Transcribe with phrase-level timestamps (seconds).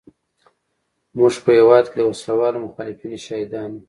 [1.17, 3.79] موږ په هېواد کې د وسله والو مخالفینو شاهدان وو.